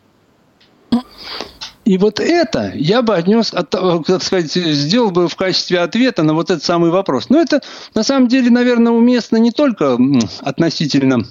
[1.85, 6.51] И вот это я бы отнес, так сказать, сделал бы в качестве ответа на вот
[6.51, 7.29] этот самый вопрос.
[7.29, 7.63] Но это
[7.95, 9.97] на самом деле, наверное, уместно не только
[10.41, 11.25] относительно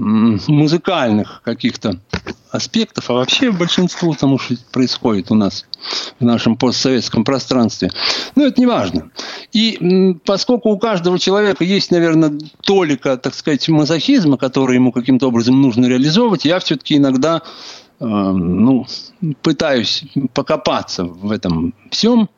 [0.00, 2.00] музыкальных каких-то
[2.50, 5.66] аспектов, а вообще большинство тому, что происходит у нас
[6.18, 7.90] в нашем постсоветском пространстве.
[8.34, 9.10] Но это не важно.
[9.52, 12.32] И поскольку у каждого человека есть, наверное,
[12.64, 17.42] толика, так сказать, мазохизма, который ему каким-то образом нужно реализовывать, я все-таки иногда
[18.00, 18.86] э, ну,
[19.42, 22.28] пытаюсь покопаться в этом всем.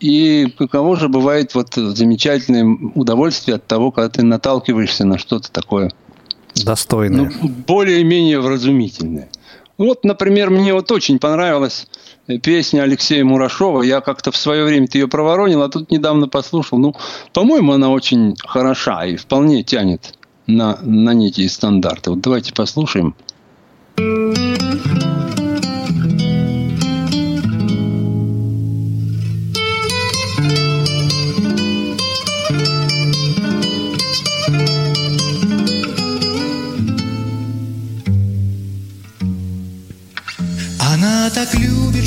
[0.00, 5.92] И каково же бывает вот замечательное удовольствие от того, когда ты наталкиваешься на что-то такое
[6.54, 7.30] Достойные.
[7.40, 9.28] ну, более-менее вразумительное.
[9.76, 11.88] Вот, например, мне вот очень понравилась
[12.42, 13.82] песня Алексея Мурашова.
[13.82, 16.78] Я как-то в свое время ее проворонил, а тут недавно послушал.
[16.78, 16.94] Ну,
[17.32, 20.14] по-моему, она очень хороша и вполне тянет
[20.46, 22.10] на, на некие стандарты.
[22.10, 23.16] Вот давайте послушаем.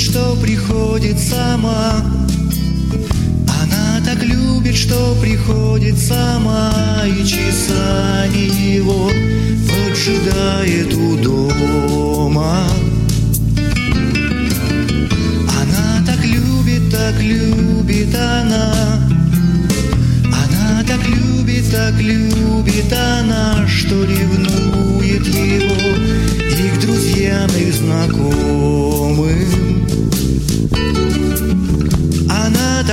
[0.08, 2.02] Что приходит сама.
[3.60, 6.72] Она так любит, что приходит сама
[7.04, 9.10] и часами его
[9.68, 12.66] поджидает у дома.
[15.60, 18.72] Она так любит, так любит она.
[20.24, 25.76] Она так любит, так любит она, что ревнует его
[26.40, 29.57] и к друзьям, и знакомым.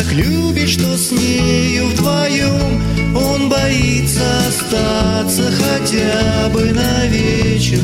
[0.06, 2.82] Так любит, что с нею вдвоем
[3.16, 7.80] Он боится остаться хотя бы на вечер.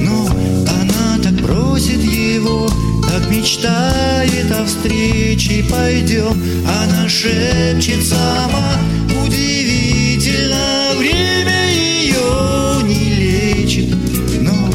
[0.00, 0.26] Но
[0.68, 2.68] она так просит его,
[3.08, 8.78] так мечтает о встрече Пойдем, она шепчет сама
[9.24, 13.96] Удивительно, время ее не лечит.
[14.40, 14.70] Но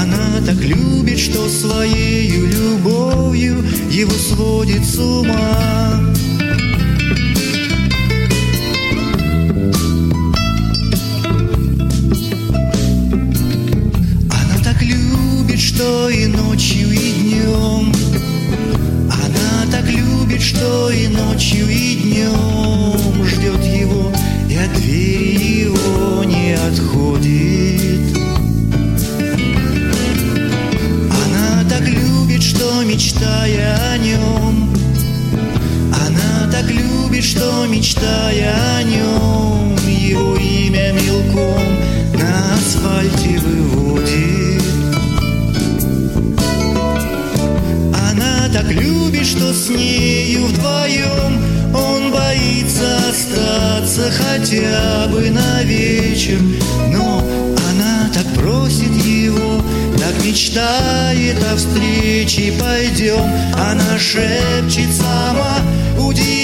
[0.00, 5.83] она так любит, что своею любовью его сводит с ума.
[37.66, 41.62] Мечтая о нем, его имя мелком
[42.14, 44.62] на асфальте выводит.
[47.94, 51.42] Она так любит, что с нею вдвоем
[51.74, 56.38] Он боится остаться хотя бы на вечер.
[56.92, 57.24] Но
[57.70, 59.62] она так просит его,
[59.98, 65.58] так мечтает о встрече Пойдем, она шепчет сама
[65.98, 66.43] Удивительно,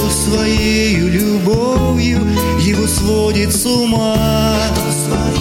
[0.00, 2.20] что своей любовью
[2.58, 4.16] его сводит с ума.
[5.04, 5.39] Своею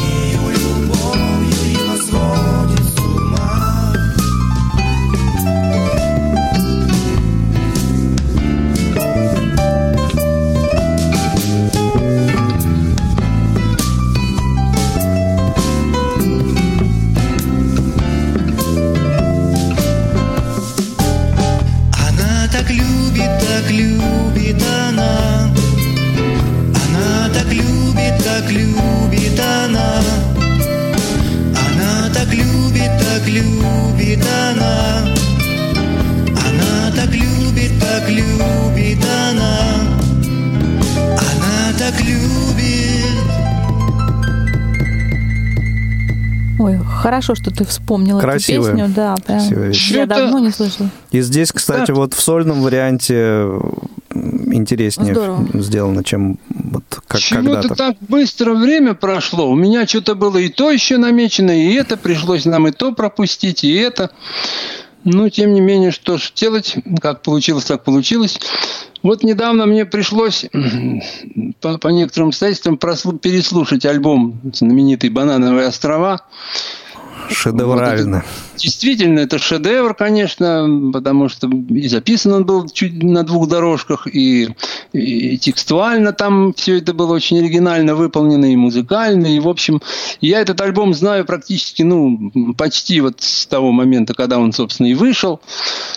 [47.21, 48.69] хорошо, что ты вспомнил Красивая.
[48.69, 48.93] эту песню.
[48.95, 49.71] Да, прям.
[49.71, 50.89] Я давно не слышала.
[51.11, 51.93] И здесь, кстати, Да.
[51.95, 53.45] вот в сольном варианте
[54.13, 55.47] интереснее Здорово.
[55.53, 57.75] сделано, чем вот как Чего-то когда-то.
[57.75, 59.49] так быстро время прошло.
[59.49, 63.63] У меня что-то было и то еще намечено, и это пришлось нам и то пропустить,
[63.63, 64.11] и это.
[65.05, 68.39] Но, тем не менее, что ж делать, как получилось, так получилось.
[69.01, 70.45] Вот недавно мне пришлось
[71.61, 76.21] по, по некоторым обстоятельствам прослу- переслушать альбом знаменитый «Банановые острова».
[77.29, 78.23] Шедеврально.
[78.57, 84.49] Действительно, это шедевр, конечно, потому что и записан он был чуть на двух дорожках, и,
[84.91, 89.81] и текстуально там все это было очень оригинально выполнено, и музыкально, и, в общем,
[90.19, 94.93] я этот альбом знаю практически, ну, почти вот с того момента, когда он, собственно, и
[94.93, 95.39] вышел.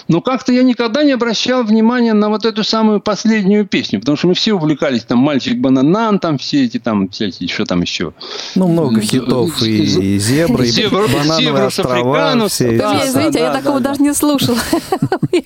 [0.07, 4.29] Но как-то я никогда не обращал внимания на вот эту самую последнюю песню, потому что
[4.29, 8.13] мы все увлекались, там, «Мальчик Бананан», там, все эти, там, всякие, что там еще.
[8.55, 9.61] Ну, много хитов.
[9.63, 11.95] И, и «Зебра», и Зебра- «Банановые «Зебрус острова».
[11.95, 14.03] африканус», Все да, извините, а я да, такого да, даже.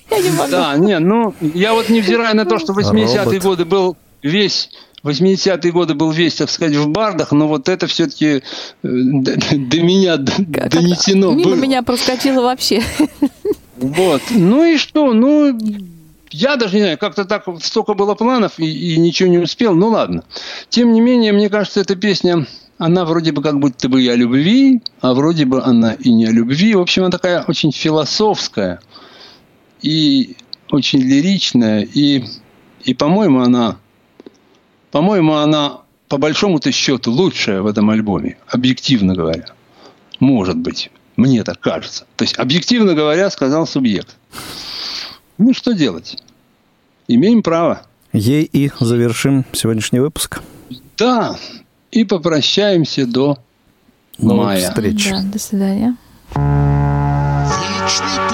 [0.09, 0.51] Я не могу.
[0.51, 3.43] Да, не, ну, я вот невзирая на то, что 80-е Робот.
[3.43, 4.69] годы был весь
[5.03, 8.43] 80-е годы был весь, так сказать, в бардах, но вот это все-таки
[8.83, 11.55] до, до меня донесено Мимо было.
[11.55, 12.83] меня проскочило вообще.
[13.77, 14.21] Вот.
[14.31, 15.13] Ну и что?
[15.13, 15.57] Ну,
[16.31, 19.75] я даже не знаю, как-то так столько было планов и, и ничего не успел.
[19.75, 20.23] Ну ладно.
[20.69, 22.47] Тем не менее, мне кажется, эта песня,
[22.77, 26.25] она вроде бы как будто бы и о любви, а вроде бы она и не
[26.25, 26.75] о любви.
[26.75, 28.79] В общем, она такая очень философская
[29.81, 30.35] и
[30.69, 31.81] очень лиричная.
[31.81, 32.25] И,
[32.83, 33.77] и по-моему, она,
[34.91, 39.47] по-моему, она по большому-то счету лучшая в этом альбоме, объективно говоря.
[40.19, 40.91] Может быть.
[41.15, 42.05] Мне так кажется.
[42.15, 44.15] То есть, объективно говоря, сказал субъект.
[45.39, 46.21] Ну, что делать?
[47.07, 47.81] Имеем право.
[48.13, 50.41] Ей и завершим сегодняшний выпуск.
[50.95, 51.35] Да.
[51.91, 53.37] И попрощаемся до
[54.17, 54.69] Новых мая.
[54.69, 55.09] встреч.
[55.09, 55.95] Да, до свидания.
[56.35, 58.26] Вечный